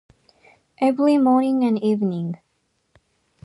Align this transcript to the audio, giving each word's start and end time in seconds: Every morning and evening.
Every 0.79 1.19
morning 1.19 1.63
and 1.63 1.77
evening. 1.83 2.39